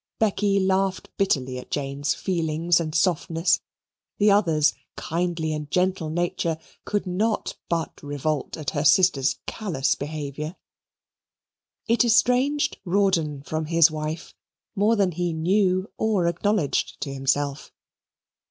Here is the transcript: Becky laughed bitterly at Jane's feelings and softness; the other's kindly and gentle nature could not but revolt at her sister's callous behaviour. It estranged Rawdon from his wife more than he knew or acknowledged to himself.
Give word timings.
Becky 0.17 0.59
laughed 0.59 1.11
bitterly 1.15 1.59
at 1.59 1.69
Jane's 1.69 2.15
feelings 2.15 2.79
and 2.79 2.95
softness; 2.95 3.61
the 4.17 4.31
other's 4.31 4.73
kindly 4.95 5.53
and 5.53 5.69
gentle 5.69 6.09
nature 6.09 6.57
could 6.85 7.05
not 7.05 7.55
but 7.69 8.01
revolt 8.01 8.57
at 8.57 8.71
her 8.71 8.83
sister's 8.83 9.37
callous 9.45 9.93
behaviour. 9.93 10.55
It 11.87 12.03
estranged 12.03 12.79
Rawdon 12.83 13.43
from 13.43 13.65
his 13.65 13.91
wife 13.91 14.33
more 14.75 14.95
than 14.95 15.11
he 15.11 15.33
knew 15.33 15.91
or 15.99 16.25
acknowledged 16.25 16.99
to 17.01 17.13
himself. 17.13 17.71